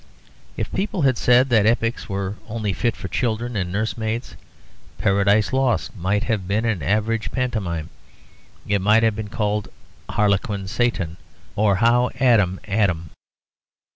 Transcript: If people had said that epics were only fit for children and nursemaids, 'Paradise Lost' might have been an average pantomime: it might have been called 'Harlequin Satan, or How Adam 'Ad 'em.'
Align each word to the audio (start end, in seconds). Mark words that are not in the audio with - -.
If 0.57 0.71
people 0.71 1.03
had 1.03 1.15
said 1.19 1.49
that 1.49 1.67
epics 1.67 2.09
were 2.09 2.35
only 2.49 2.73
fit 2.73 2.95
for 2.95 3.07
children 3.07 3.55
and 3.55 3.71
nursemaids, 3.71 4.35
'Paradise 4.97 5.53
Lost' 5.53 5.95
might 5.95 6.23
have 6.23 6.47
been 6.47 6.65
an 6.65 6.81
average 6.81 7.29
pantomime: 7.31 7.91
it 8.67 8.81
might 8.81 9.03
have 9.03 9.15
been 9.15 9.29
called 9.29 9.67
'Harlequin 10.09 10.67
Satan, 10.67 11.17
or 11.55 11.75
How 11.75 12.09
Adam 12.19 12.59
'Ad 12.67 12.89
'em.' 12.89 13.09